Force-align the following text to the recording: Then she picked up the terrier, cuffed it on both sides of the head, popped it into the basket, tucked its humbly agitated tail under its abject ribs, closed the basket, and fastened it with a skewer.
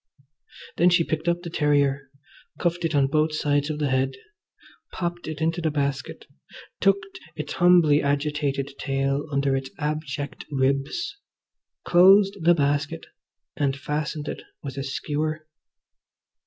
Then 0.77 0.89
she 0.89 1.03
picked 1.03 1.27
up 1.27 1.43
the 1.43 1.51
terrier, 1.51 2.09
cuffed 2.57 2.83
it 2.85 2.95
on 2.95 3.05
both 3.05 3.35
sides 3.35 3.69
of 3.69 3.77
the 3.77 3.89
head, 3.91 4.13
popped 4.91 5.27
it 5.27 5.41
into 5.41 5.61
the 5.61 5.69
basket, 5.69 6.25
tucked 6.79 7.19
its 7.35 7.53
humbly 7.53 8.01
agitated 8.01 8.73
tail 8.79 9.27
under 9.31 9.55
its 9.55 9.69
abject 9.77 10.45
ribs, 10.51 11.19
closed 11.85 12.35
the 12.43 12.55
basket, 12.55 13.05
and 13.55 13.77
fastened 13.77 14.27
it 14.27 14.41
with 14.63 14.75
a 14.75 14.83
skewer. 14.83 15.45